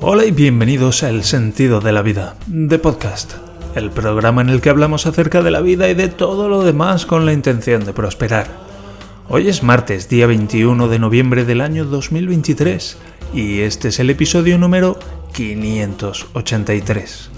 [0.00, 3.34] Hola y bienvenidos a El Sentido de la Vida, de Podcast,
[3.76, 7.06] el programa en el que hablamos acerca de la vida y de todo lo demás
[7.06, 8.48] con la intención de prosperar.
[9.28, 12.98] Hoy es martes, día 21 de noviembre del año 2023,
[13.32, 14.98] y este es el episodio número
[15.34, 17.30] 583.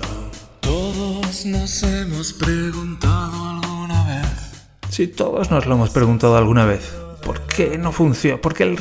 [0.60, 4.66] Todos nos hemos preguntado alguna vez.
[4.88, 7.03] Si todos nos lo hemos preguntado alguna vez.
[7.24, 8.40] ¿Por qué no funciona?
[8.40, 8.76] ¿Por qué, el,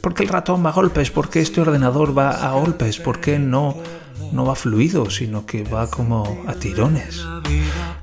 [0.00, 1.10] ¿Por qué el ratón va a golpes?
[1.10, 2.98] ¿Por qué este ordenador va a golpes?
[2.98, 3.76] ¿Por qué no,
[4.32, 7.24] no va fluido, sino que va como a tirones?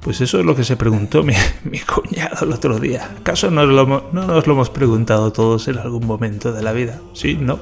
[0.01, 1.33] Pues eso es lo que se preguntó mi,
[1.65, 3.11] mi cuñado el otro día.
[3.19, 6.99] ¿Acaso no, no nos lo hemos preguntado todos en algún momento de la vida?
[7.13, 7.59] Sí, ¿no?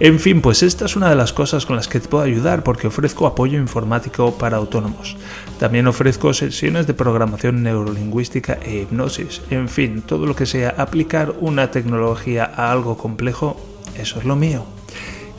[0.00, 2.62] En fin, pues esta es una de las cosas con las que te puedo ayudar
[2.62, 5.16] porque ofrezco apoyo informático para autónomos.
[5.58, 9.42] También ofrezco sesiones de programación neurolingüística e hipnosis.
[9.50, 13.60] En fin, todo lo que sea aplicar una tecnología a algo complejo,
[13.98, 14.64] eso es lo mío.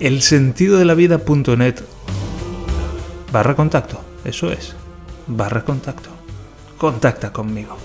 [0.02, 1.76] El sentido de la vida.net
[3.32, 4.76] barra contacto, eso es,
[5.27, 6.10] barra contacto.
[6.77, 7.77] Contacta conmigo.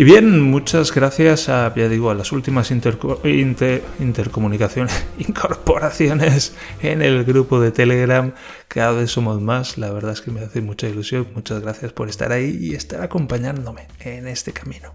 [0.00, 7.60] Y bien, muchas gracias a, ya digo, a las últimas intercomunicaciones, incorporaciones en el grupo
[7.60, 8.32] de Telegram.
[8.66, 11.28] Cada vez somos más, la verdad es que me hace mucha ilusión.
[11.34, 14.94] Muchas gracias por estar ahí y estar acompañándome en este camino.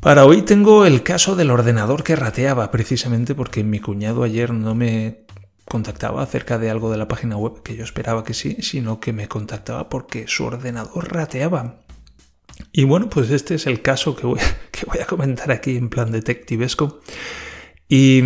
[0.00, 4.74] Para hoy tengo el caso del ordenador que rateaba, precisamente porque mi cuñado ayer no
[4.74, 5.26] me
[5.66, 9.12] contactaba acerca de algo de la página web, que yo esperaba que sí, sino que
[9.12, 11.80] me contactaba porque su ordenador rateaba.
[12.72, 14.40] Y bueno, pues este es el caso que voy,
[15.00, 17.00] a comentar aquí en plan detectivesco.
[17.88, 18.22] Y,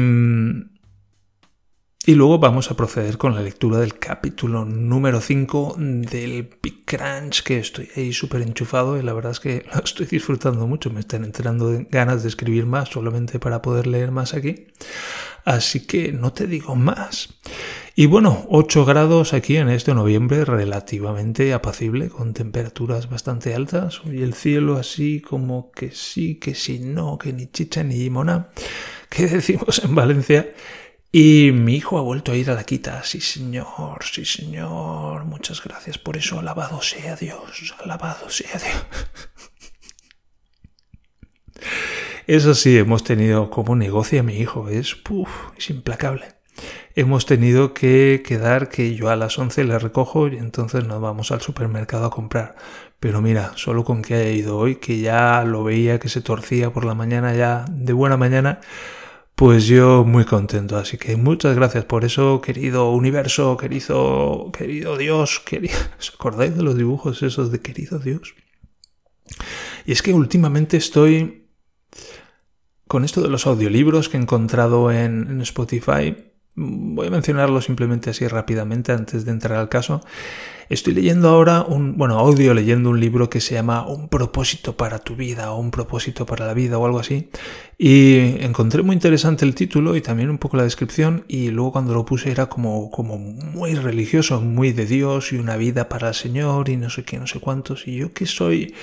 [2.06, 7.42] y luego vamos a proceder con la lectura del capítulo número 5 del Big Crunch,
[7.42, 10.90] que estoy ahí súper enchufado y la verdad es que lo estoy disfrutando mucho.
[10.90, 14.66] Me están entrando ganas de escribir más solamente para poder leer más aquí.
[15.44, 17.28] Así que no te digo más.
[17.96, 24.00] Y bueno, 8 grados aquí en este noviembre relativamente apacible, con temperaturas bastante altas.
[24.04, 28.48] Y el cielo así como que sí, que sí, no, que ni chicha ni limona,
[29.08, 30.52] que decimos en Valencia.
[31.12, 33.04] Y mi hijo ha vuelto a ir a la quita.
[33.04, 35.24] Sí, señor, sí, señor.
[35.26, 36.40] Muchas gracias por eso.
[36.40, 37.76] Alabado sea Dios.
[37.80, 38.84] Alabado sea Dios.
[42.26, 44.68] Eso sí, hemos tenido como negocia mi hijo.
[44.68, 46.33] Es, puf, es implacable
[46.94, 51.32] hemos tenido que quedar que yo a las 11 le recojo y entonces nos vamos
[51.32, 52.54] al supermercado a comprar.
[53.00, 56.72] Pero mira, solo con que haya ido hoy, que ya lo veía que se torcía
[56.72, 58.60] por la mañana ya de buena mañana,
[59.34, 60.76] pues yo muy contento.
[60.76, 65.74] Así que muchas gracias por eso, querido universo, querido, querido Dios, querido...
[65.98, 68.34] ¿Os acordáis de los dibujos esos de querido Dios?
[69.84, 71.48] Y es que últimamente estoy
[72.86, 78.10] con esto de los audiolibros que he encontrado en, en Spotify Voy a mencionarlo simplemente
[78.10, 80.00] así rápidamente antes de entrar al caso.
[80.68, 85.00] Estoy leyendo ahora un, bueno, audio leyendo un libro que se llama Un propósito para
[85.00, 87.28] tu vida o Un propósito para la vida o algo así.
[87.76, 91.92] Y encontré muy interesante el título y también un poco la descripción y luego cuando
[91.92, 96.14] lo puse era como, como muy religioso, muy de Dios y una vida para el
[96.14, 97.88] Señor y no sé qué, no sé cuántos.
[97.88, 98.74] Y yo que soy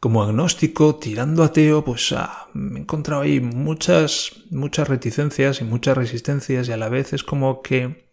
[0.00, 5.96] como agnóstico, tirando ateo, pues ah, me he encontrado ahí muchas, muchas reticencias y muchas
[5.96, 8.06] resistencias y a la vez es como que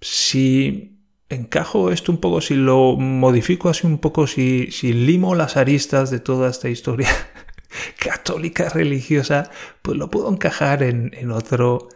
[0.00, 0.96] si
[1.28, 6.20] encajo esto un poco, si lo modifico así un poco, si, limo las aristas de
[6.20, 7.08] toda esta historia
[7.98, 9.50] católica religiosa,
[9.82, 11.88] pues lo puedo encajar en, en otro,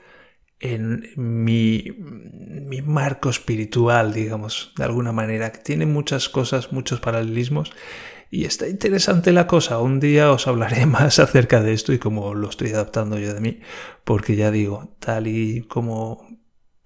[0.58, 7.72] en mi, mi, marco espiritual, digamos, de alguna manera, que tiene muchas cosas, muchos paralelismos
[8.30, 9.80] y está interesante la cosa.
[9.80, 13.40] Un día os hablaré más acerca de esto y cómo lo estoy adaptando yo de
[13.40, 13.60] mí.
[14.04, 16.26] Porque ya digo, tal y como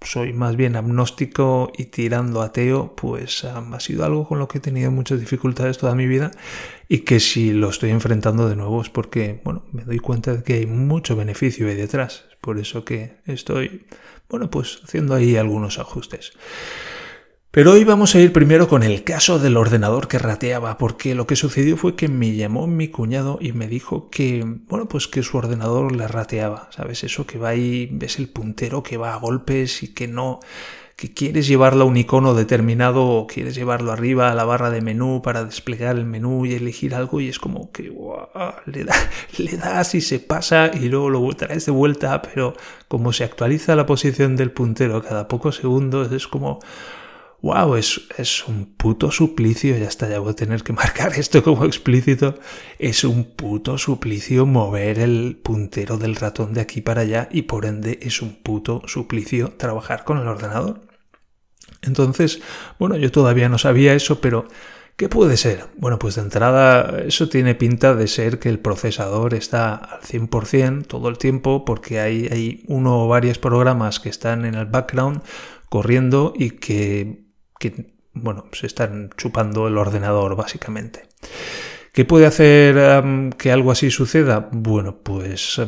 [0.00, 4.60] soy más bien agnóstico y tirando ateo, pues ha sido algo con lo que he
[4.60, 6.30] tenido muchas dificultades toda mi vida
[6.88, 10.42] y que si lo estoy enfrentando de nuevo es porque, bueno, me doy cuenta de
[10.42, 12.24] que hay mucho beneficio ahí detrás.
[12.40, 13.86] Por eso que estoy,
[14.28, 16.32] bueno, pues haciendo ahí algunos ajustes.
[17.54, 21.28] Pero hoy vamos a ir primero con el caso del ordenador que rateaba, porque lo
[21.28, 25.22] que sucedió fue que me llamó mi cuñado y me dijo que, bueno, pues que
[25.22, 27.04] su ordenador le rateaba, ¿sabes?
[27.04, 30.40] Eso que va ahí, ves el puntero que va a golpes y que no,
[30.96, 34.80] que quieres llevarlo a un icono determinado o quieres llevarlo arriba a la barra de
[34.80, 37.84] menú para desplegar el menú y elegir algo y es como que
[38.66, 38.96] le, da,
[39.38, 42.54] le das y se pasa y luego lo traes de vuelta, pero
[42.88, 46.58] como se actualiza la posición del puntero cada pocos segundos es como
[47.44, 51.42] wow, es, es un puto suplicio, ya está, ya voy a tener que marcar esto
[51.42, 52.38] como explícito,
[52.78, 57.66] es un puto suplicio mover el puntero del ratón de aquí para allá y por
[57.66, 60.80] ende es un puto suplicio trabajar con el ordenador.
[61.82, 62.40] Entonces,
[62.78, 64.48] bueno, yo todavía no sabía eso, pero
[64.96, 65.66] ¿qué puede ser?
[65.76, 70.86] Bueno, pues de entrada eso tiene pinta de ser que el procesador está al 100%
[70.86, 75.20] todo el tiempo porque hay, hay uno o varios programas que están en el background
[75.68, 77.23] corriendo y que
[78.12, 81.08] bueno, se están chupando el ordenador básicamente.
[81.92, 83.02] ¿Qué puede hacer
[83.38, 84.48] que algo así suceda?
[84.50, 85.60] Bueno, pues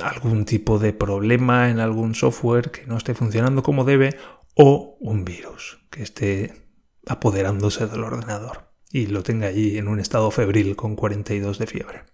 [0.00, 4.16] algún tipo de problema en algún software que no esté funcionando como debe
[4.54, 6.52] o un virus que esté
[7.06, 12.04] apoderándose del ordenador y lo tenga allí en un estado febril con 42 de fiebre.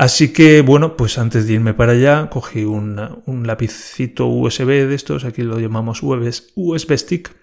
[0.00, 4.94] Así que bueno, pues antes de irme para allá, cogí un, un lapicito USB de
[4.94, 7.36] estos, aquí lo llamamos USB stick,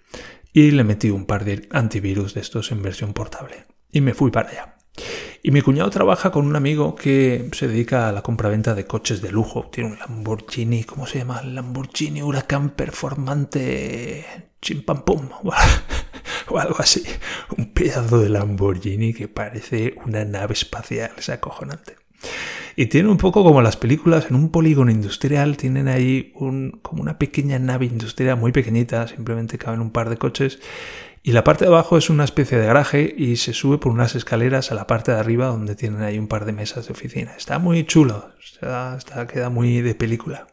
[0.53, 3.67] y le metí un par de antivirus de estos en versión portable.
[3.91, 4.75] Y me fui para allá.
[5.43, 9.21] Y mi cuñado trabaja con un amigo que se dedica a la compraventa de coches
[9.21, 9.69] de lujo.
[9.71, 11.43] Tiene un Lamborghini, ¿cómo se llama?
[11.43, 14.25] Lamborghini Huracán Performante
[14.63, 15.29] Chimpampum
[16.47, 17.03] o algo así.
[17.55, 22.06] Un pedazo de Lamborghini que parece una nave espacial, es acojonante.
[22.75, 27.01] Y tiene un poco como las películas, en un polígono industrial tienen ahí un, como
[27.01, 30.59] una pequeña nave industrial muy pequeñita, simplemente caben un par de coches.
[31.23, 34.15] Y la parte de abajo es una especie de garaje y se sube por unas
[34.15, 37.33] escaleras a la parte de arriba donde tienen ahí un par de mesas de oficina.
[37.35, 40.47] Está muy chulo, está, queda muy de película.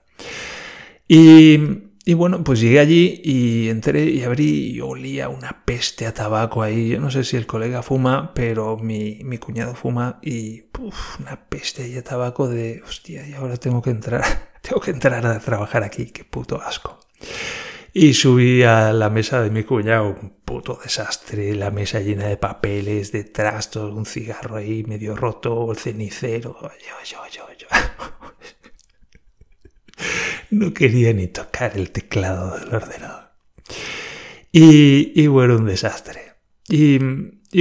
[1.07, 1.59] Y
[2.07, 6.63] y bueno, pues llegué allí y entré y abrí y olía una peste a tabaco
[6.63, 6.91] ahí.
[6.91, 10.65] Yo no sé si el colega fuma, pero mi, mi cuñado fuma y
[11.19, 14.23] una peste ahí a tabaco de hostia, y ahora tengo que entrar,
[14.61, 17.01] tengo que entrar a trabajar aquí, qué puto asco.
[17.95, 22.37] Y subí a la mesa de mi cuñado, un puto desastre, la mesa llena de
[22.37, 26.59] papeles, de trastos, un cigarro ahí medio roto, el cenicero.
[26.61, 26.69] Yo,
[27.05, 27.69] yo, yo, yo.
[30.55, 33.31] no quería ni tocar el teclado del ordenador.
[34.53, 36.35] Y, bueno, un desastre.
[36.69, 36.99] Y,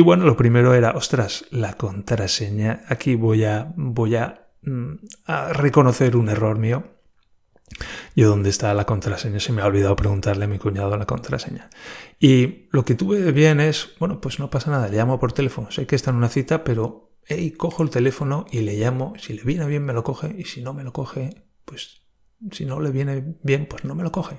[0.02, 2.84] bueno, lo primero era, ostras, la contraseña.
[2.88, 4.94] Aquí voy a, voy a, mm,
[5.26, 6.84] a reconocer un error mío.
[8.16, 11.72] Yo dónde está la contraseña, se me ha olvidado preguntarle a mi cuñado la contraseña.
[12.20, 15.72] Y lo que tuve bien es, bueno, pues no pasa nada, le llamo por teléfono.
[15.72, 19.14] Sé que está en una cita, pero hey, cojo el teléfono y le llamo.
[19.18, 22.03] Si le viene bien me lo coge y si no me lo coge, pues
[22.52, 24.38] si no le viene bien, pues no me lo coge.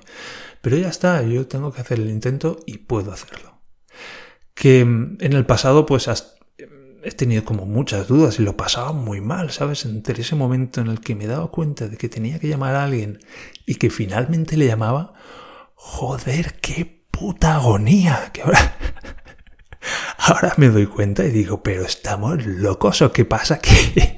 [0.61, 3.61] Pero ya está, yo tengo que hacer el intento y puedo hacerlo.
[4.53, 6.09] Que mm, en el pasado, pues
[7.03, 9.85] he tenido como muchas dudas y lo pasaba muy mal, ¿sabes?
[9.85, 12.83] Entre ese momento en el que me daba cuenta de que tenía que llamar a
[12.83, 13.19] alguien
[13.65, 15.13] y que finalmente le llamaba,
[15.75, 18.77] joder, qué puta agonía, que ahora...
[20.17, 24.14] Ahora me doy cuenta y digo, pero estamos locos o qué pasa aquí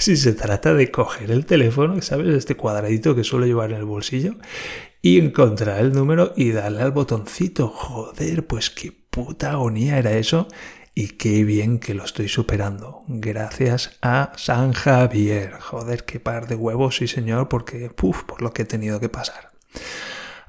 [0.00, 2.34] si se trata de coger el teléfono, ¿sabes?
[2.34, 4.36] Este cuadradito que suelo llevar en el bolsillo
[5.02, 7.68] y encontrar el número y darle al botoncito.
[7.68, 10.48] Joder, pues qué puta agonía era eso
[10.94, 13.02] y qué bien que lo estoy superando.
[13.08, 15.52] Gracias a San Javier.
[15.60, 19.10] Joder, qué par de huevos, sí señor, porque, puf, por lo que he tenido que
[19.10, 19.52] pasar.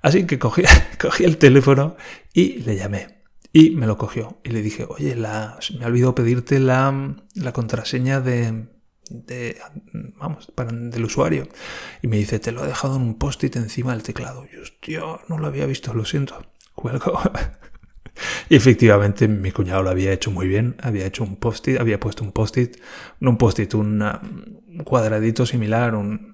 [0.01, 0.63] Así que cogí,
[1.00, 1.98] cogí el teléfono
[2.33, 3.21] y le llamé.
[3.51, 4.39] Y me lo cogió.
[4.45, 8.68] Y le dije, oye, la, me ha olvidado pedirte la, la contraseña de,
[10.17, 11.47] vamos, del usuario.
[12.01, 14.45] Y me dice, te lo he dejado en un post-it encima del teclado.
[14.81, 16.45] Yo, no lo había visto, lo siento.
[16.75, 17.19] Cuelgo.
[18.50, 20.75] y efectivamente mi cuñado lo había hecho muy bien.
[20.81, 22.77] Había hecho un post-it, había puesto un post-it,
[23.19, 24.03] no un post-it, un
[24.86, 26.31] cuadradito similar, un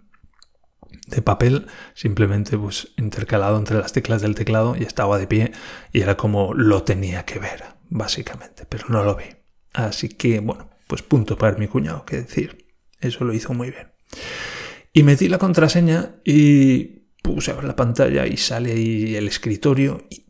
[1.07, 5.51] de papel, simplemente pues intercalado entre las teclas del teclado y estaba de pie
[5.93, 9.25] y era como lo tenía que ver, básicamente, pero no lo vi.
[9.73, 12.66] Así que bueno, pues punto para mi cuñado, que decir.
[12.99, 13.91] Eso lo hizo muy bien.
[14.93, 16.83] Y metí la contraseña y
[17.21, 20.25] puse a ver la pantalla y sale ahí el escritorio y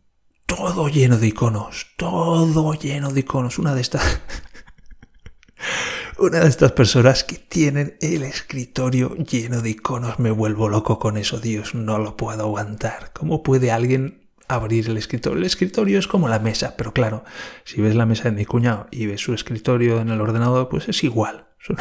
[0.45, 3.59] todo lleno de iconos, todo lleno de iconos.
[3.59, 4.21] Una de estas...
[6.19, 11.15] Una de estas personas que tienen el escritorio lleno de iconos, me vuelvo loco con
[11.15, 13.11] eso, Dios, no lo puedo aguantar.
[13.13, 15.37] ¿Cómo puede alguien abrir el escritorio?
[15.37, 17.23] El escritorio es como la mesa, pero claro,
[17.65, 20.89] si ves la mesa de mi cuñado y ves su escritorio en el ordenador, pues
[20.89, 21.49] es igual.
[21.59, 21.77] es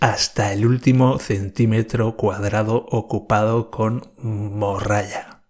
[0.00, 5.42] hasta el último centímetro cuadrado ocupado con morralla.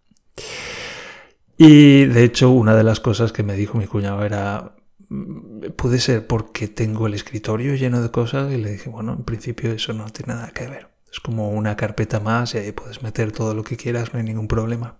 [1.57, 4.77] Y de hecho, una de las cosas que me dijo mi cuñado era,
[5.09, 9.25] mm, puede ser porque tengo el escritorio lleno de cosas y le dije, bueno, en
[9.25, 10.89] principio eso no tiene nada que ver.
[11.13, 14.25] Es como una carpeta más y ahí puedes meter todo lo que quieras, no hay
[14.25, 14.99] ningún problema.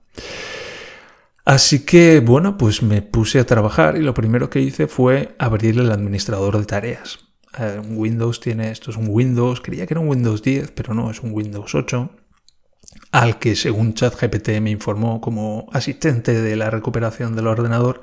[1.45, 5.79] Así que, bueno, pues me puse a trabajar y lo primero que hice fue abrir
[5.79, 7.28] el administrador de tareas.
[7.59, 11.11] Eh, Windows tiene, esto es un Windows, creía que era un Windows 10, pero no,
[11.11, 12.11] es un Windows 8,
[13.13, 18.01] al que según ChatGPT me informó como asistente de la recuperación del ordenador,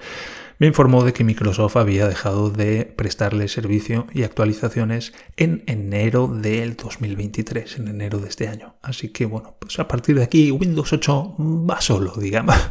[0.57, 6.77] me informó de que Microsoft había dejado de prestarle servicio y actualizaciones en enero del
[6.77, 8.75] 2023, en enero de este año.
[8.81, 12.55] Así que bueno, pues a partir de aquí Windows 8 va solo, digamos.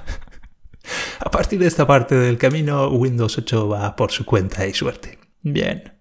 [1.20, 5.18] A partir de esta parte del camino, Windows 8 va por su cuenta y suerte.
[5.40, 5.94] Bien.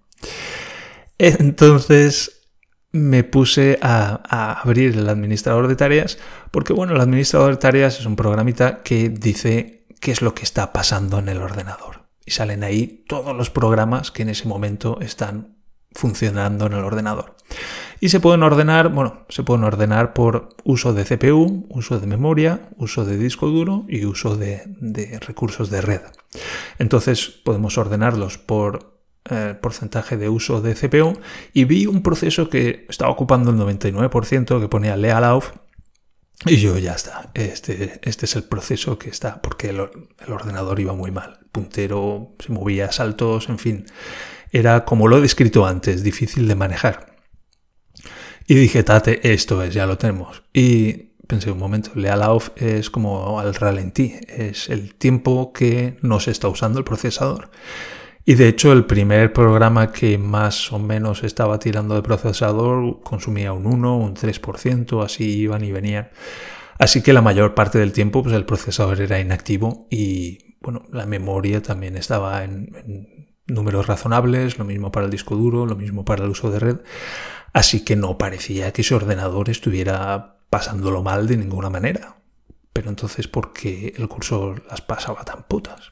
[1.18, 2.42] Entonces
[2.92, 6.20] me puse a, abrir el administrador de tareas
[6.52, 10.44] porque, bueno, el administrador de tareas es un programita que dice qué es lo que
[10.44, 12.04] está pasando en el ordenador.
[12.26, 15.58] Y salen ahí todos los programas que en ese momento están
[15.96, 17.36] funcionando en el ordenador.
[18.00, 22.70] Y se pueden ordenar, bueno, se pueden ordenar por uso de CPU, uso de memoria,
[22.78, 24.64] uso de disco duro y uso de,
[25.26, 26.02] recursos de red.
[26.80, 28.93] Entonces podemos ordenarlos por
[29.30, 31.20] eh, porcentaje de uso de CPU
[31.54, 35.52] y vi un proceso que estaba ocupando el 99% que ponía Lealauf
[36.46, 39.80] y yo ya está, este, este es el proceso que está, porque el,
[40.28, 43.86] ordenador iba muy mal, puntero se movía saltos, en fin,
[44.52, 47.16] era como lo he descrito antes, difícil de manejar.
[48.46, 50.44] Y dije, tate, esto es, ya lo tenemos.
[50.52, 56.32] Y pensé un momento, Lealoff es como al ralentí, es el tiempo que no se
[56.32, 57.52] está usando el procesador.
[58.26, 63.52] Y de hecho el primer programa que más o menos estaba tirando de procesador consumía
[63.52, 66.10] un 1, un 3%, así iban y venían.
[66.80, 71.06] Así que la mayor parte del tiempo pues el procesador era inactivo y bueno, la
[71.06, 72.72] memoria también estaba en,
[73.48, 76.78] números razonables, lo mismo para el disco duro, lo mismo para el uso de red.
[77.52, 82.16] Así que no parecía que ese ordenador estuviera pasándolo mal de ninguna manera.
[82.72, 85.92] Pero entonces, ¿por qué el cursor las pasaba tan putas?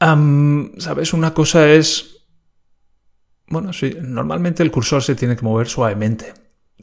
[0.00, 1.12] ¿Sabes?
[1.12, 2.26] Una cosa es...
[3.48, 6.32] Bueno, sí, normalmente el cursor se tiene que mover suavemente.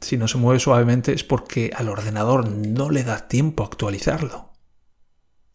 [0.00, 4.52] Si no se mueve suavemente es porque al ordenador no le da tiempo a actualizarlo.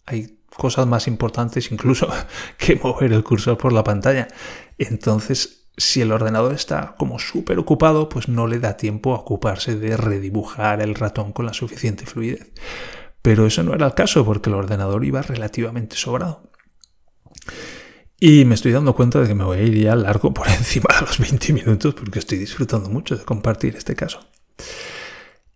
[0.05, 2.09] Hay cosas más importantes incluso
[2.57, 4.27] que mover el cursor por la pantalla.
[4.77, 9.75] Entonces si el ordenador está como súper ocupado, pues no le da tiempo a ocuparse
[9.75, 12.51] de redibujar el ratón con la suficiente fluidez.
[13.21, 16.51] Pero eso no era el caso porque el ordenador iba relativamente sobrado.
[18.25, 20.87] Y me estoy dando cuenta de que me voy a ir ya largo por encima
[20.97, 24.21] de los 20 minutos porque estoy disfrutando mucho de compartir este caso.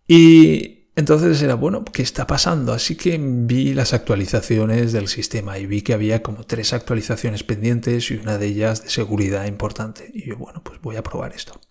[0.05, 2.73] Y entonces era, bueno, ¿qué está pasando?
[2.73, 8.11] Así que vi las actualizaciones del sistema y vi que había como tres actualizaciones pendientes
[8.11, 10.11] y una de ellas de seguridad importante.
[10.13, 11.61] Y yo, bueno, pues voy a probar esto.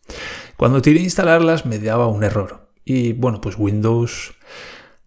[0.57, 2.71] Cuando tiré a instalarlas me daba un error.
[2.87, 4.33] Y bueno, pues Windows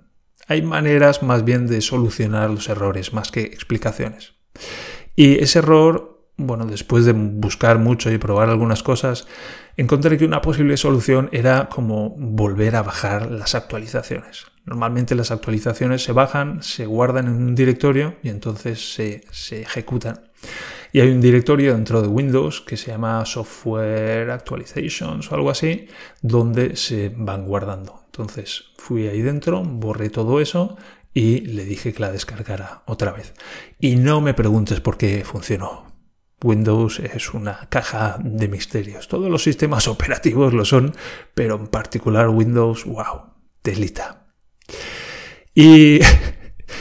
[0.48, 4.34] hay maneras más bien de solucionar los errores más que explicaciones.
[5.14, 9.28] Y ese error, bueno, después de buscar mucho y probar algunas cosas,
[9.76, 14.46] encontré que una posible solución era como volver a bajar las actualizaciones.
[14.64, 20.20] Normalmente las actualizaciones se bajan, se guardan en un directorio y entonces se, se ejecutan.
[20.92, 25.88] Y hay un directorio dentro de Windows que se llama Software Actualizations o algo así,
[26.22, 28.02] donde se van guardando.
[28.06, 30.76] Entonces fui ahí dentro, borré todo eso
[31.12, 33.34] y le dije que la descargara otra vez.
[33.78, 35.85] Y no me preguntes por qué funcionó.
[36.42, 39.08] Windows es una caja de misterios.
[39.08, 40.94] Todos los sistemas operativos lo son,
[41.34, 44.26] pero en particular Windows, wow, delita.
[45.54, 46.00] Y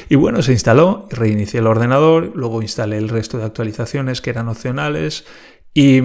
[0.09, 4.49] Y bueno, se instaló, reinicié el ordenador, luego instalé el resto de actualizaciones que eran
[4.49, 5.25] opcionales
[5.73, 6.01] y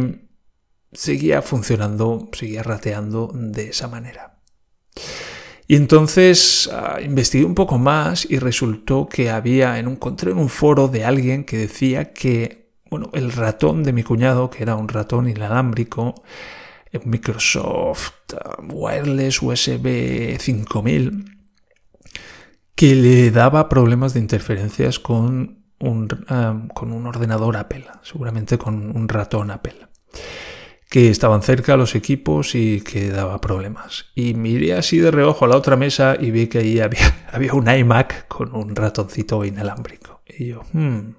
[0.92, 4.40] seguía funcionando, seguía rateando de esa manera.
[5.66, 10.48] Y entonces uh, investigué un poco más y resultó que había, en encontré en un
[10.48, 12.59] foro de alguien que decía que,
[12.90, 16.14] bueno, el ratón de mi cuñado, que era un ratón inalámbrico,
[17.04, 18.34] Microsoft
[18.68, 21.24] Wireless USB 5000,
[22.74, 28.96] que le daba problemas de interferencias con un, ah, con un ordenador Apple, seguramente con
[28.96, 29.88] un ratón Apple,
[30.88, 34.06] que estaban cerca los equipos y que daba problemas.
[34.14, 37.54] Y miré así de reojo a la otra mesa y vi que ahí había, había
[37.54, 40.22] un iMac con un ratoncito inalámbrico.
[40.26, 41.14] Y yo, hmm".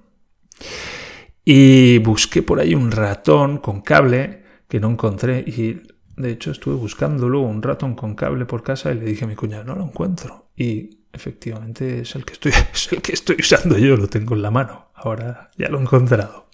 [1.53, 5.81] Y busqué por ahí un ratón con cable que no encontré y
[6.15, 9.35] de hecho estuve buscándolo un ratón con cable por casa y le dije a mi
[9.35, 10.47] cuñado, no lo encuentro.
[10.55, 14.41] Y Efectivamente es el que estoy, es el que estoy usando yo, lo tengo en
[14.41, 14.91] la mano.
[14.95, 16.47] Ahora ya lo he encontrado.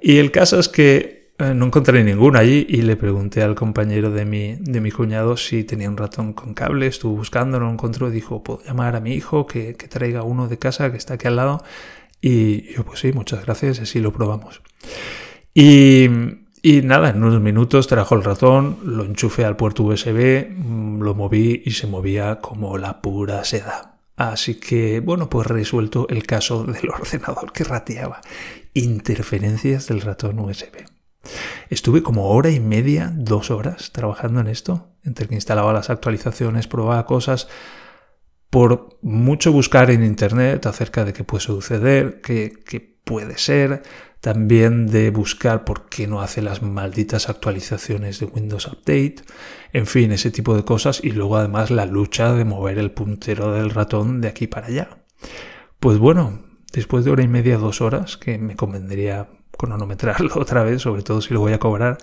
[0.00, 4.10] Y el caso es que eh, no encontré ninguno allí y le pregunté al compañero
[4.10, 6.86] de mi, de mi cuñado si tenía un ratón con cable.
[6.86, 8.10] Estuvo buscando, no lo encontró.
[8.10, 11.26] Dijo, puedo llamar a mi hijo que, que traiga uno de casa que está aquí
[11.26, 11.64] al lado.
[12.20, 14.62] Y yo, pues sí, muchas gracias, así lo probamos.
[15.54, 16.08] Y,
[16.62, 21.14] y nada, en unos minutos trajo el ratón, lo enchufé al puerto USB, mm, lo
[21.14, 23.98] moví y se movía como la pura seda.
[24.16, 28.20] Así que, bueno, pues resuelto el caso del ordenador que rateaba.
[28.74, 30.84] Interferencias del ratón USB.
[31.70, 36.66] Estuve como hora y media, dos horas trabajando en esto, entre que instalaba las actualizaciones,
[36.66, 37.48] probaba cosas,
[38.50, 43.82] por mucho buscar en internet acerca de qué puede suceder, qué, qué puede ser,
[44.20, 49.16] también de buscar por qué no hace las malditas actualizaciones de Windows Update,
[49.72, 53.52] en fin, ese tipo de cosas y luego además la lucha de mover el puntero
[53.52, 54.88] del ratón de aquí para allá.
[55.78, 60.82] Pues bueno, después de hora y media, dos horas, que me convendría cronometrarlo otra vez,
[60.82, 61.98] sobre todo si lo voy a cobrar,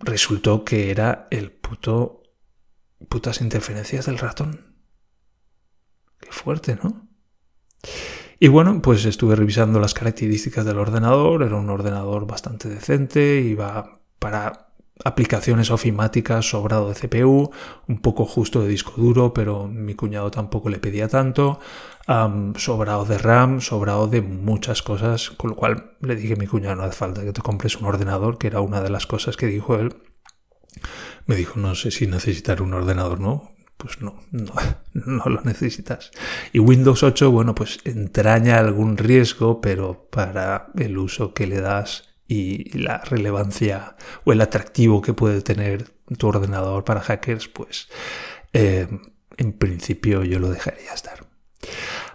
[0.00, 2.23] resultó que era el puto
[3.08, 4.74] putas interferencias del ratón.
[6.20, 7.08] Qué fuerte, ¿no?
[8.40, 14.00] Y bueno, pues estuve revisando las características del ordenador, era un ordenador bastante decente, iba
[14.18, 17.50] para aplicaciones ofimáticas, sobrado de CPU,
[17.88, 21.58] un poco justo de disco duro, pero mi cuñado tampoco le pedía tanto,
[22.56, 26.76] sobrado de RAM, sobrado de muchas cosas, con lo cual le dije a mi cuñado,
[26.76, 29.46] no hace falta que te compres un ordenador, que era una de las cosas que
[29.46, 29.94] dijo él.
[31.26, 33.54] Me dijo, no sé si necesitar un ordenador, ¿no?
[33.76, 34.54] pues no, no,
[34.94, 36.10] no, lo necesitas.
[36.52, 42.08] Y Windows 8, bueno, pues entraña algún riesgo, pero para el uso que le das
[42.26, 47.88] y la relevancia o el atractivo que puede tener tu ordenador para hackers, pues
[48.52, 48.88] eh,
[49.36, 51.26] en principio yo lo dejaría estar.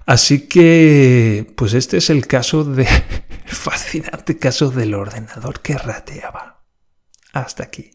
[0.05, 2.87] Así que, pues este es el caso de,
[3.45, 6.63] fascinante caso del ordenador que rateaba.
[7.31, 7.91] Hasta aquí.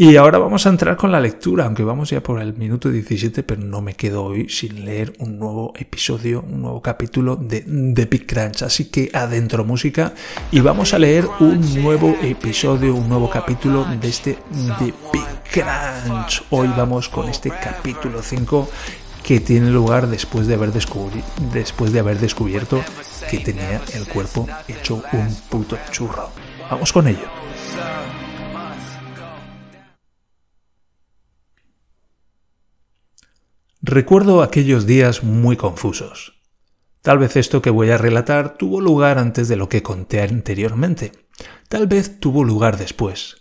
[0.00, 3.42] Y ahora vamos a entrar con la lectura, aunque vamos ya por el minuto 17,
[3.42, 8.04] pero no me quedo hoy sin leer un nuevo episodio, un nuevo capítulo de The
[8.04, 8.62] Big Crunch.
[8.62, 10.12] Así que adentro música
[10.52, 14.38] y vamos a leer un nuevo episodio, un nuevo capítulo de este
[14.78, 16.44] The Big Crunch.
[16.50, 18.68] Hoy vamos con este capítulo 5
[19.24, 20.72] que tiene lugar después de haber,
[21.52, 22.84] después de haber descubierto
[23.28, 26.30] que tenía el cuerpo hecho un puto churro.
[26.70, 27.26] Vamos con ello.
[33.80, 36.40] Recuerdo aquellos días muy confusos.
[37.00, 41.12] Tal vez esto que voy a relatar tuvo lugar antes de lo que conté anteriormente.
[41.68, 43.36] Tal vez tuvo lugar después.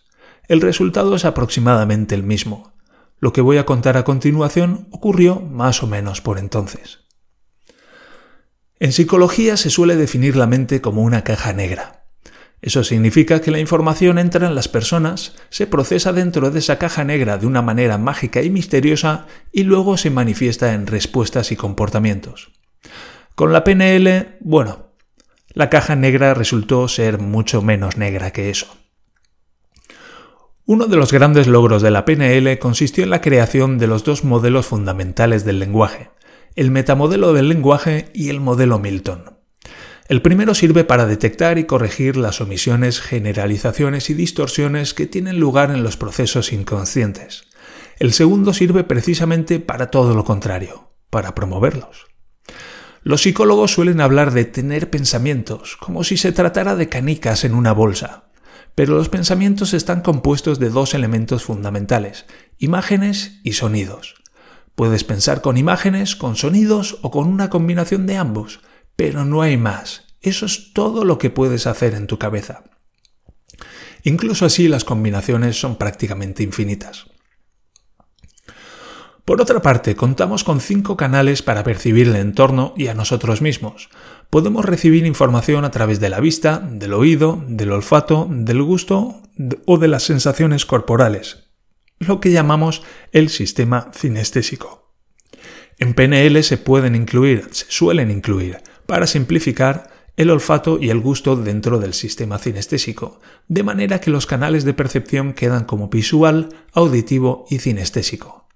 [0.48, 2.74] El resultado es aproximadamente el mismo.
[3.18, 7.00] Lo que voy a contar a continuación ocurrió más o menos por entonces.
[8.80, 11.97] En psicología se suele definir la mente como una caja negra.
[12.62, 17.04] Eso significa que la información entra en las personas, se procesa dentro de esa caja
[17.04, 22.52] negra de una manera mágica y misteriosa y luego se manifiesta en respuestas y comportamientos.
[23.36, 24.88] Con la PNL, bueno,
[25.54, 28.68] la caja negra resultó ser mucho menos negra que eso.
[30.66, 34.24] Uno de los grandes logros de la PNL consistió en la creación de los dos
[34.24, 36.10] modelos fundamentales del lenguaje,
[36.56, 39.37] el metamodelo del lenguaje y el modelo Milton.
[40.08, 45.70] El primero sirve para detectar y corregir las omisiones, generalizaciones y distorsiones que tienen lugar
[45.70, 47.44] en los procesos inconscientes.
[48.00, 52.06] El segundo sirve precisamente para todo lo contrario, para promoverlos.
[53.04, 57.74] Los psicólogos suelen hablar de tener pensamientos, como si se tratara de canicas en una
[57.74, 58.30] bolsa.
[58.76, 62.28] Pero los pensamientos están compuestos de dos elementos fundamentales,
[62.60, 64.16] imágenes y sonidos.
[64.76, 68.62] Puedes pensar con imágenes, con sonidos o con una combinación de ambos,
[68.98, 70.04] pero no hay más.
[70.20, 72.66] Eso es todo lo que puedes hacer en tu cabeza.
[74.04, 77.06] Incluso así las combinaciones son prácticamente infinitas.
[79.24, 83.90] Por otra parte, contamos con cinco canales para percibir el entorno y a nosotros mismos.
[84.30, 89.22] Podemos recibir información a través de la vista, del oído, del olfato, del gusto
[89.66, 91.50] o de las sensaciones corporales,
[92.00, 94.94] lo que llamamos el sistema cinestésico.
[95.78, 101.36] En PNL se pueden incluir, se suelen incluir para simplificar, el olfato y el gusto
[101.36, 107.46] dentro del sistema cinestésico, de manera que los canales de percepción quedan como visual, auditivo
[107.52, 108.48] y cinestésico.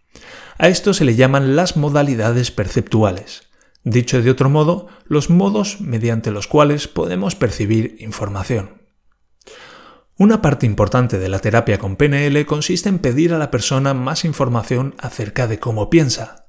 [0.58, 3.44] A esto se le llaman las modalidades perceptuales.
[3.84, 8.82] Dicho de otro modo, los modos mediante los cuales podemos percibir información.
[10.18, 14.24] Una parte importante de la terapia con PNL consiste en pedir a la persona más
[14.24, 16.41] información acerca de cómo piensa,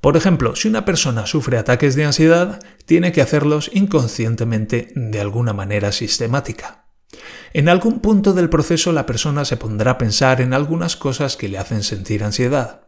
[0.00, 5.52] Por ejemplo, si una persona sufre ataques de ansiedad, tiene que hacerlos inconscientemente de alguna
[5.52, 6.86] manera sistemática.
[7.52, 11.48] En algún punto del proceso la persona se pondrá a pensar en algunas cosas que
[11.48, 12.86] le hacen sentir ansiedad.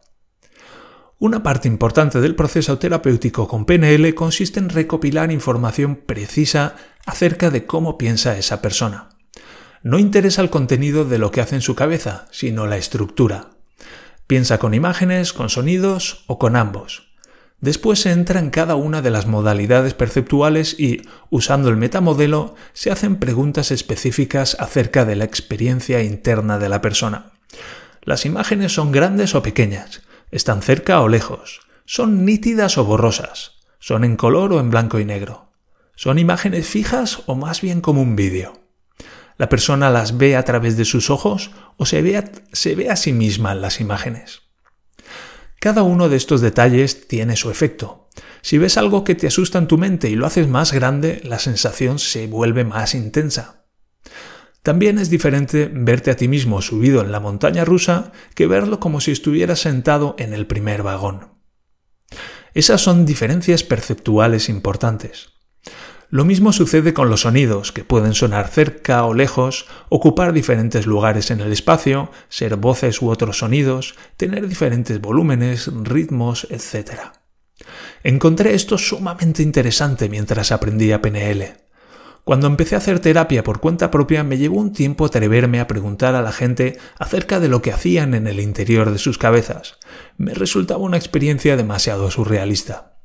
[1.17, 7.65] Una parte importante del proceso terapéutico con PNL consiste en recopilar información precisa acerca de
[7.65, 9.09] cómo piensa esa persona.
[9.83, 13.58] No interesa el contenido de lo que hace en su cabeza, sino la estructura.
[14.29, 17.09] Piensa con imágenes, con sonidos o con ambos.
[17.61, 22.91] Después se entra en cada una de las modalidades perceptuales y, usando el metamodelo, se
[22.91, 27.31] hacen preguntas específicas acerca de la experiencia interna de la persona.
[28.03, 34.03] Las imágenes son grandes o pequeñas, están cerca o lejos, son nítidas o borrosas, son
[34.03, 35.49] en color o en blanco y negro,
[35.95, 38.58] son imágenes fijas o más bien como un vídeo.
[39.39, 42.89] La persona las ve a través de sus ojos o se ve a, se ve
[42.89, 44.41] a sí misma en las imágenes.
[45.61, 48.09] Cada uno de estos detalles tiene su efecto.
[48.41, 51.39] Si ves algo que te asusta en tu mente y lo haces más grande, la
[51.39, 53.65] sensación se vuelve más intensa.
[54.61, 58.99] También es diferente verte a ti mismo subido en la montaña rusa que verlo como
[58.99, 61.29] si estuvieras sentado en el primer vagón.
[62.53, 65.38] Esas son diferencias perceptuales importantes.
[66.11, 71.29] Lo mismo sucede con los sonidos, que pueden sonar cerca o lejos, ocupar diferentes lugares
[71.29, 77.11] en el espacio, ser voces u otros sonidos, tener diferentes volúmenes, ritmos, etc.
[78.03, 81.57] Encontré esto sumamente interesante mientras aprendía PNL.
[82.23, 86.15] Cuando empecé a hacer terapia por cuenta propia me llevó un tiempo atreverme a preguntar
[86.15, 89.77] a la gente acerca de lo que hacían en el interior de sus cabezas.
[90.17, 92.99] Me resultaba una experiencia demasiado surrealista.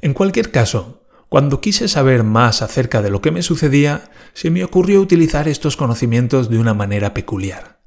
[0.00, 4.62] En cualquier caso, cuando quise saber más acerca de lo que me sucedía, se me
[4.62, 7.80] ocurrió utilizar estos conocimientos de una manera peculiar.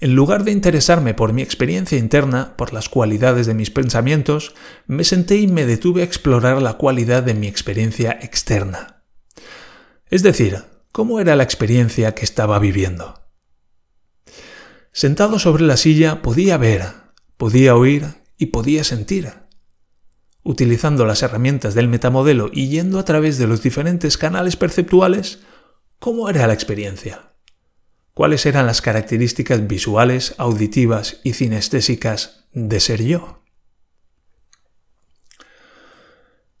[0.00, 4.54] En lugar de interesarme por mi experiencia interna, por las cualidades de mis pensamientos,
[4.86, 9.02] me senté y me detuve a explorar la cualidad de mi experiencia externa.
[10.10, 13.22] Es decir, cómo era la experiencia que estaba viviendo.
[14.92, 16.84] Sentado sobre la silla podía ver,
[17.36, 18.04] podía oír
[18.36, 19.43] y podía sentir
[20.44, 25.40] utilizando las herramientas del metamodelo y yendo a través de los diferentes canales perceptuales,
[25.98, 27.32] ¿cómo era la experiencia?
[28.12, 33.42] ¿Cuáles eran las características visuales, auditivas y cinestésicas de ser yo?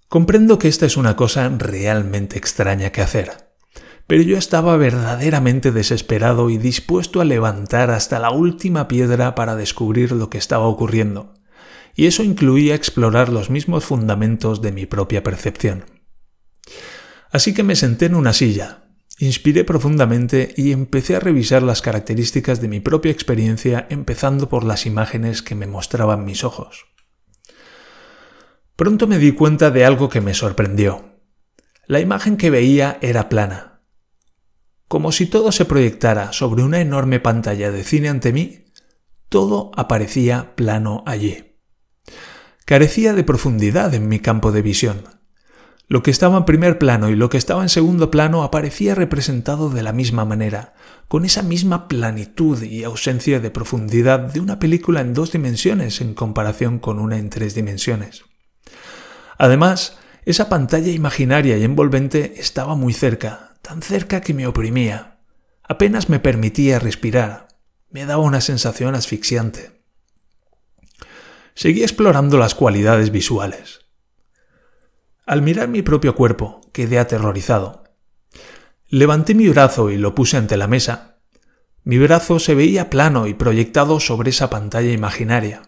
[0.08, 3.52] Comprendo que esta es una cosa realmente extraña que hacer,
[4.06, 10.12] pero yo estaba verdaderamente desesperado y dispuesto a levantar hasta la última piedra para descubrir
[10.12, 11.34] lo que estaba ocurriendo
[11.94, 15.84] y eso incluía explorar los mismos fundamentos de mi propia percepción.
[17.30, 18.84] Así que me senté en una silla,
[19.18, 24.86] inspiré profundamente y empecé a revisar las características de mi propia experiencia empezando por las
[24.86, 26.86] imágenes que me mostraban mis ojos.
[28.76, 31.20] Pronto me di cuenta de algo que me sorprendió.
[31.86, 33.82] La imagen que veía era plana.
[34.88, 38.64] Como si todo se proyectara sobre una enorme pantalla de cine ante mí,
[39.28, 41.53] todo aparecía plano allí.
[42.66, 45.02] Carecía de profundidad en mi campo de visión.
[45.86, 49.68] Lo que estaba en primer plano y lo que estaba en segundo plano aparecía representado
[49.68, 50.72] de la misma manera,
[51.06, 56.14] con esa misma planitud y ausencia de profundidad de una película en dos dimensiones en
[56.14, 58.24] comparación con una en tres dimensiones.
[59.36, 65.18] Además, esa pantalla imaginaria y envolvente estaba muy cerca, tan cerca que me oprimía.
[65.62, 67.48] Apenas me permitía respirar.
[67.90, 69.83] Me daba una sensación asfixiante
[71.54, 73.80] seguí explorando las cualidades visuales.
[75.26, 77.84] Al mirar mi propio cuerpo, quedé aterrorizado.
[78.88, 81.22] Levanté mi brazo y lo puse ante la mesa.
[81.82, 85.62] Mi brazo se veía plano y proyectado sobre esa pantalla imaginaria.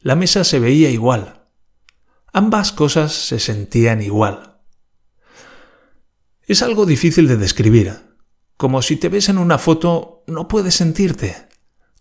[0.00, 1.48] La mesa se veía igual.
[2.32, 4.60] Ambas cosas se sentían igual.
[6.46, 8.16] Es algo difícil de describir.
[8.56, 11.49] Como si te ves en una foto, no puedes sentirte.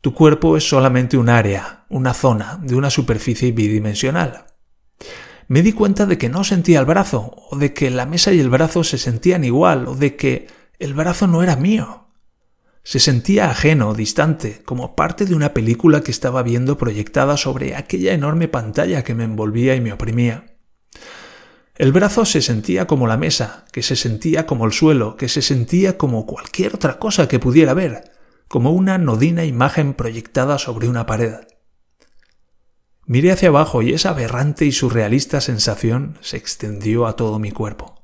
[0.01, 4.45] Tu cuerpo es solamente un área, una zona de una superficie bidimensional.
[5.49, 8.39] Me di cuenta de que no sentía el brazo, o de que la mesa y
[8.39, 12.07] el brazo se sentían igual, o de que el brazo no era mío.
[12.81, 18.13] Se sentía ajeno, distante, como parte de una película que estaba viendo proyectada sobre aquella
[18.13, 20.55] enorme pantalla que me envolvía y me oprimía.
[21.75, 25.41] El brazo se sentía como la mesa, que se sentía como el suelo, que se
[25.41, 28.18] sentía como cualquier otra cosa que pudiera ver,
[28.49, 31.35] como una nodina imagen proyectada sobre una pared.
[33.05, 38.03] Miré hacia abajo y esa aberrante y surrealista sensación se extendió a todo mi cuerpo.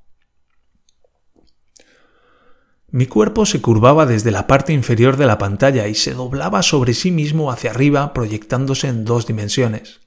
[2.90, 6.94] Mi cuerpo se curvaba desde la parte inferior de la pantalla y se doblaba sobre
[6.94, 10.02] sí mismo hacia arriba proyectándose en dos dimensiones.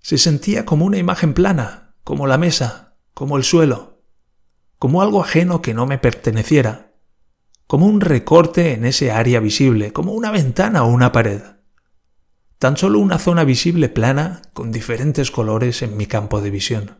[0.00, 4.04] Se sentía como una imagen plana, como la mesa, como el suelo,
[4.78, 6.91] como algo ajeno que no me perteneciera,
[7.72, 11.40] como un recorte en ese área visible, como una ventana o una pared.
[12.58, 16.98] Tan solo una zona visible plana con diferentes colores en mi campo de visión.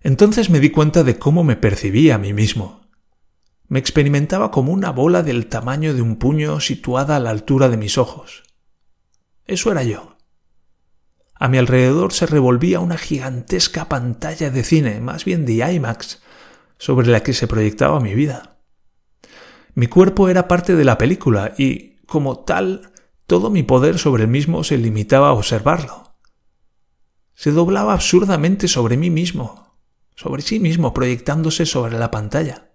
[0.00, 2.82] Entonces me di cuenta de cómo me percibía a mí mismo.
[3.66, 7.78] Me experimentaba como una bola del tamaño de un puño situada a la altura de
[7.78, 8.44] mis ojos.
[9.44, 10.18] Eso era yo.
[11.34, 16.22] A mi alrededor se revolvía una gigantesca pantalla de cine, más bien de IMAX,
[16.80, 18.56] sobre la que se proyectaba mi vida.
[19.74, 22.90] Mi cuerpo era parte de la película y, como tal,
[23.26, 26.16] todo mi poder sobre el mismo se limitaba a observarlo.
[27.34, 29.76] Se doblaba absurdamente sobre mí mismo,
[30.16, 32.72] sobre sí mismo proyectándose sobre la pantalla.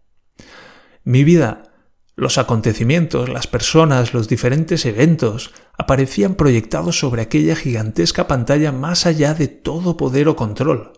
[1.04, 1.74] Mi vida,
[2.16, 9.34] los acontecimientos, las personas, los diferentes eventos aparecían proyectados sobre aquella gigantesca pantalla más allá
[9.34, 10.94] de todo poder o control,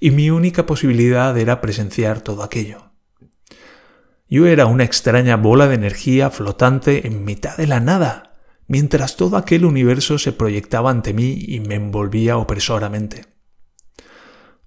[0.00, 2.92] y mi única posibilidad era presenciar todo aquello.
[4.28, 8.34] Yo era una extraña bola de energía flotante en mitad de la nada,
[8.66, 13.26] mientras todo aquel universo se proyectaba ante mí y me envolvía opresoramente.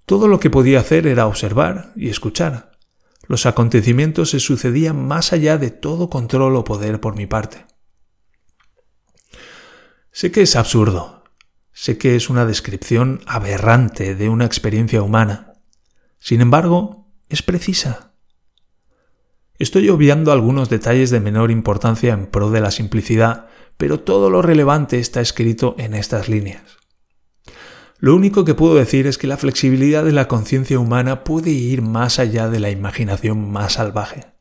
[0.06, 2.72] Todo lo que podía hacer era observar y escuchar.
[3.26, 7.66] Los acontecimientos se sucedían más allá de todo control o poder por mi parte.
[10.10, 11.17] Sé que es absurdo,
[11.78, 15.52] sé que es una descripción aberrante de una experiencia humana.
[16.18, 18.14] Sin embargo, es precisa.
[19.60, 24.42] Estoy obviando algunos detalles de menor importancia en pro de la simplicidad, pero todo lo
[24.42, 26.64] relevante está escrito en estas líneas.
[27.98, 31.80] Lo único que puedo decir es que la flexibilidad de la conciencia humana puede ir
[31.82, 34.32] más allá de la imaginación más salvaje.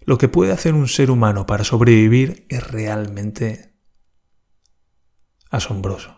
[0.00, 3.74] Lo que puede hacer un ser humano para sobrevivir es realmente
[5.50, 6.17] asombroso.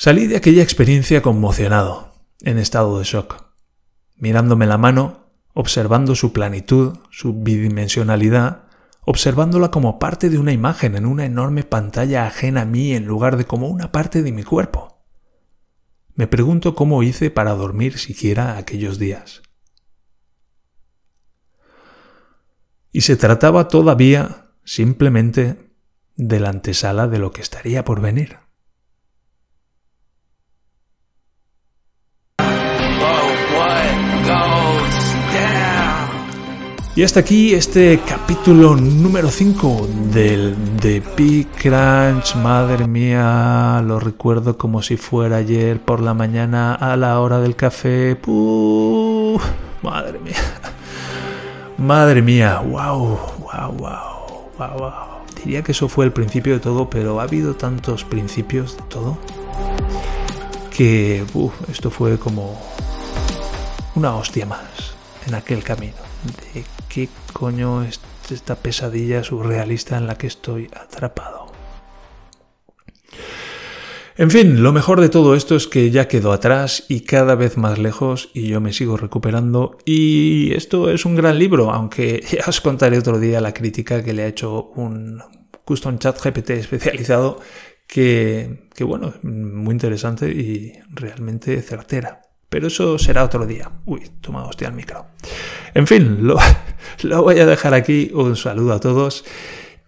[0.00, 3.46] Salí de aquella experiencia conmocionado, en estado de shock,
[4.14, 8.68] mirándome la mano, observando su planitud, su bidimensionalidad,
[9.00, 13.36] observándola como parte de una imagen en una enorme pantalla ajena a mí en lugar
[13.36, 15.04] de como una parte de mi cuerpo.
[16.14, 19.42] Me pregunto cómo hice para dormir siquiera aquellos días.
[22.92, 25.72] Y se trataba todavía simplemente
[26.14, 28.47] de la antesala de lo que estaría por venir.
[36.98, 42.34] Y hasta aquí este capítulo número 5 del de Big Crunch.
[42.34, 47.54] Madre mía, lo recuerdo como si fuera ayer por la mañana a la hora del
[47.54, 48.18] café.
[49.80, 50.34] madre mía.
[51.78, 54.92] Madre mía, wow, wow, wow, wow, wow.
[55.36, 59.18] Diría que eso fue el principio de todo, pero ha habido tantos principios de todo
[60.76, 61.24] que
[61.70, 62.60] esto fue como
[63.94, 64.96] una hostia más
[65.28, 65.94] en aquel camino
[66.88, 71.48] qué coño es esta pesadilla surrealista en la que estoy atrapado.
[74.16, 77.56] En fin, lo mejor de todo esto es que ya quedó atrás y cada vez
[77.56, 82.44] más lejos y yo me sigo recuperando y esto es un gran libro, aunque ya
[82.48, 85.22] os contaré otro día la crítica que le ha hecho un
[85.64, 87.40] custom chat GPT especializado
[87.86, 92.27] que, que bueno, muy interesante y realmente certera.
[92.48, 93.70] Pero eso será otro día.
[93.84, 95.06] Uy, toma hostia el micro.
[95.74, 96.18] En fin,
[97.02, 98.10] lo, voy a dejar aquí.
[98.14, 99.24] Un saludo a todos.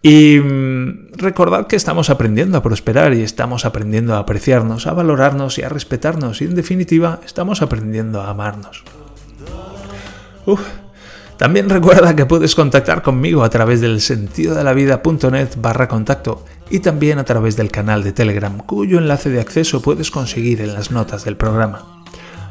[0.03, 5.57] Y mm, recordad que estamos aprendiendo a prosperar y estamos aprendiendo a apreciarnos, a valorarnos
[5.57, 6.41] y a respetarnos.
[6.41, 8.83] Y en definitiva, estamos aprendiendo a amarnos.
[11.37, 16.45] También recuerda que puedes contactar conmigo a través del sentido de la vida.net barra contacto
[16.69, 20.73] y también a través del canal de Telegram, cuyo enlace de acceso puedes conseguir en
[20.73, 22.00] las notas del programa.